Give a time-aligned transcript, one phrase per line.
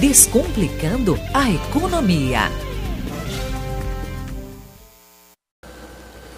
[0.00, 2.50] Descomplicando a economia.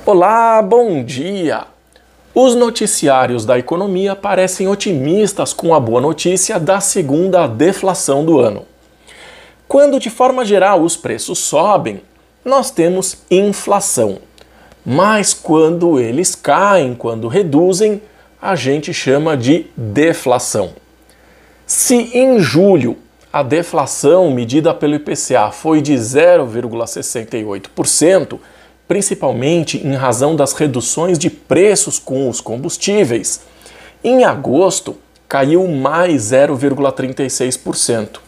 [0.05, 1.65] Olá, bom dia!
[2.35, 8.67] Os noticiários da economia parecem otimistas com a boa notícia da segunda deflação do ano.
[9.67, 12.03] Quando, de forma geral, os preços sobem,
[12.45, 14.19] nós temos inflação.
[14.85, 18.03] Mas quando eles caem, quando reduzem,
[18.41, 20.75] a gente chama de deflação.
[21.67, 22.99] Se em julho
[23.37, 28.39] a deflação medida pelo IPCA foi de 0,68%,
[28.89, 33.43] principalmente em razão das reduções de preços com os combustíveis,
[34.03, 34.97] em agosto
[35.29, 38.21] caiu mais 0,36%.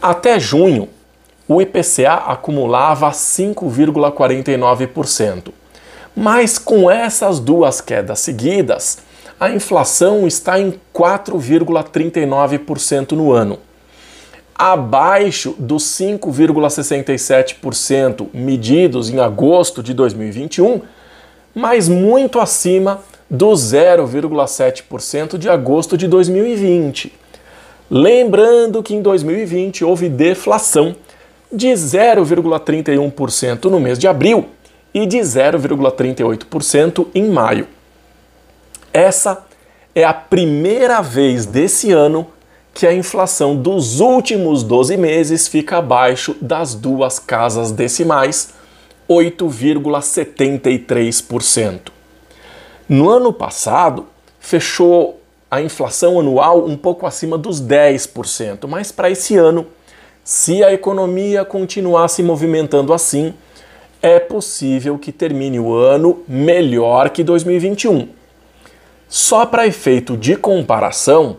[0.00, 0.88] Até junho,
[1.48, 5.52] o IPCA acumulava 5,49%.
[6.14, 8.98] Mas com essas duas quedas seguidas,
[9.40, 13.58] a inflação está em 4,39% no ano,
[14.62, 20.80] abaixo dos 5,67% medidos em agosto de 2021,
[21.52, 27.12] mas muito acima do 0,7% de agosto de 2020.
[27.90, 30.94] Lembrando que em 2020 houve deflação
[31.52, 34.46] de 0,31% no mês de abril
[34.94, 37.66] e de 0,38% em maio.
[38.92, 39.44] Essa
[39.92, 42.28] é a primeira vez desse ano
[42.74, 48.54] que a inflação dos últimos 12 meses fica abaixo das duas casas decimais,
[49.08, 51.92] 8,73%.
[52.88, 54.06] No ano passado,
[54.40, 59.66] fechou a inflação anual um pouco acima dos 10%, mas para esse ano,
[60.24, 63.34] se a economia continuar se movimentando assim,
[64.00, 68.08] é possível que termine o ano melhor que 2021.
[69.08, 71.36] Só para efeito de comparação,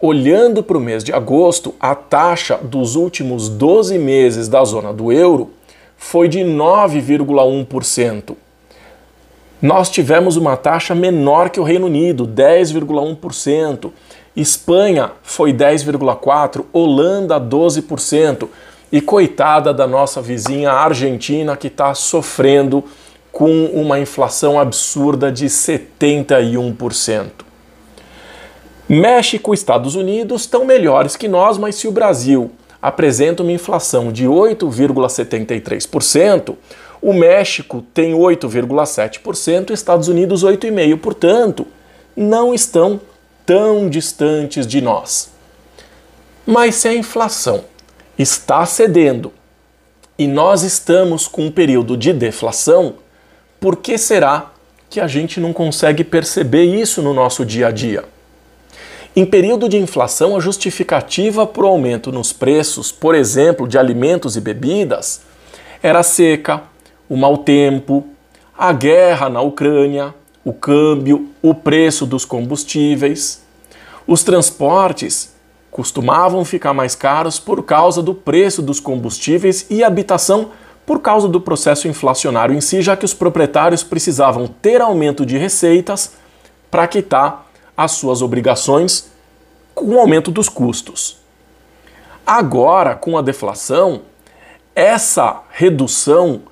[0.00, 5.12] olhando para o mês de agosto, a taxa dos últimos 12 meses da zona do
[5.12, 5.50] euro
[5.96, 8.36] foi de 9,1%.
[9.60, 13.90] Nós tivemos uma taxa menor que o Reino Unido, 10,1%.
[14.36, 18.48] Espanha foi 10,4%, Holanda 12%.
[18.90, 22.84] E coitada da nossa vizinha Argentina, que está sofrendo
[23.30, 27.47] com uma inflação absurda de 71%.
[28.88, 32.50] México e Estados Unidos estão melhores que nós, mas se o Brasil
[32.80, 36.56] apresenta uma inflação de 8,73%,
[37.02, 41.66] o México tem 8,7%, Estados Unidos 8,5%, portanto,
[42.16, 42.98] não estão
[43.44, 45.30] tão distantes de nós.
[46.46, 47.64] Mas se a inflação
[48.18, 49.34] está cedendo
[50.18, 52.94] e nós estamos com um período de deflação,
[53.60, 54.50] por que será
[54.88, 58.02] que a gente não consegue perceber isso no nosso dia a dia?
[59.18, 64.36] Em período de inflação, a justificativa para o aumento nos preços, por exemplo, de alimentos
[64.36, 65.22] e bebidas,
[65.82, 66.62] era a seca,
[67.08, 68.06] o mau tempo,
[68.56, 70.14] a guerra na Ucrânia,
[70.44, 73.42] o câmbio, o preço dos combustíveis.
[74.06, 75.34] Os transportes
[75.68, 80.50] costumavam ficar mais caros por causa do preço dos combustíveis e habitação
[80.86, 85.36] por causa do processo inflacionário em si, já que os proprietários precisavam ter aumento de
[85.36, 86.12] receitas
[86.70, 87.47] para quitar
[87.78, 89.08] as suas obrigações
[89.72, 91.18] com o aumento dos custos.
[92.26, 94.02] Agora, com a deflação,
[94.74, 96.42] essa redução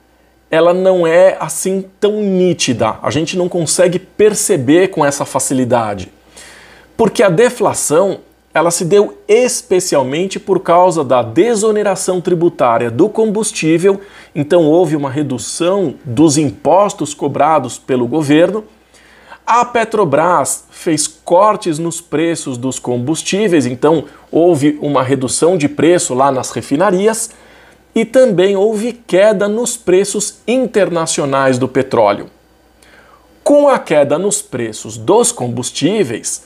[0.48, 2.98] ela não é assim tão nítida.
[3.02, 6.12] A gente não consegue perceber com essa facilidade.
[6.96, 8.20] Porque a deflação
[8.54, 14.00] ela se deu especialmente por causa da desoneração tributária do combustível,
[14.34, 18.64] então houve uma redução dos impostos cobrados pelo governo.
[19.46, 26.32] A Petrobras fez cortes nos preços dos combustíveis, então houve uma redução de preço lá
[26.32, 27.30] nas refinarias
[27.94, 32.28] e também houve queda nos preços internacionais do petróleo.
[33.44, 36.42] Com a queda nos preços dos combustíveis,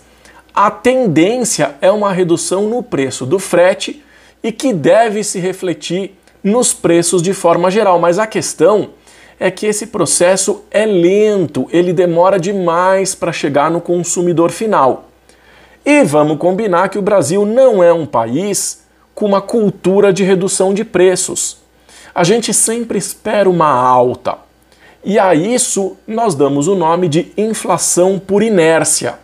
[0.53, 4.05] a tendência é uma redução no preço do frete
[4.43, 6.14] e que deve se refletir
[6.44, 8.91] nos preços de forma geral, mas a questão
[9.40, 15.08] é que esse processo é lento, ele demora demais para chegar no consumidor final.
[15.82, 18.84] E vamos combinar que o Brasil não é um país
[19.14, 21.56] com uma cultura de redução de preços.
[22.14, 24.37] A gente sempre espera uma alta.
[25.02, 29.14] E a isso nós damos o nome de inflação por inércia.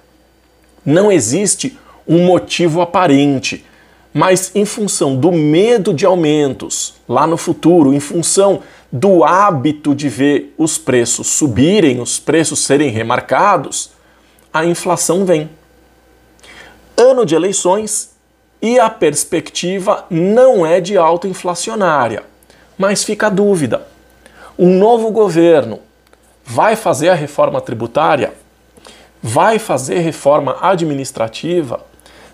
[0.82, 1.78] Não existe
[2.08, 3.65] um motivo aparente,
[4.16, 10.08] mas em função do medo de aumentos lá no futuro, em função do hábito de
[10.08, 13.90] ver os preços subirem, os preços serem remarcados,
[14.50, 15.50] a inflação vem.
[16.96, 18.16] Ano de eleições,
[18.62, 22.22] e a perspectiva não é de alta inflacionária.
[22.78, 23.86] Mas fica a dúvida:
[24.58, 25.80] um novo governo
[26.42, 28.32] vai fazer a reforma tributária?
[29.22, 31.84] Vai fazer reforma administrativa?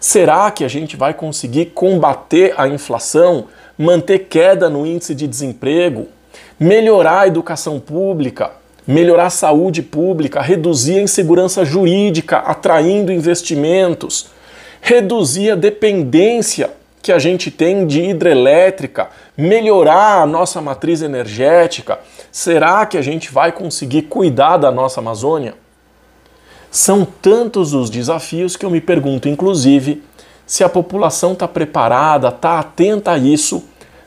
[0.02, 3.46] Será que a gente vai conseguir combater a inflação,
[3.78, 6.08] manter queda no índice de desemprego,
[6.58, 8.50] melhorar a educação pública,
[8.84, 14.26] melhorar a saúde pública, reduzir a insegurança jurídica, atraindo investimentos,
[14.81, 16.70] reduzir a dependência
[17.00, 22.00] que a gente tem de hidrelétrica, melhorar a nossa matriz energética?
[22.32, 25.54] Será que a gente vai conseguir cuidar da nossa Amazônia?
[26.73, 30.03] São tantos os desafios que eu me pergunto, inclusive,
[30.47, 33.63] se a população está preparada, está atenta a isso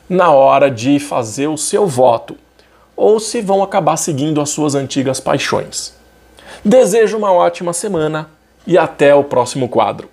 [0.08, 2.36] na hora de fazer o seu voto,
[2.96, 5.94] ou se vão acabar seguindo as suas antigas paixões.
[6.64, 8.28] Desejo uma ótima semana
[8.66, 10.08] e até o próximo quadro.